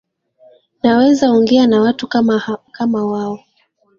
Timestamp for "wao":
3.05-3.39